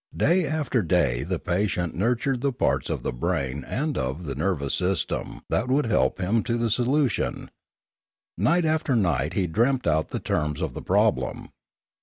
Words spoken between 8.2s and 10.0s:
night after night he dreamt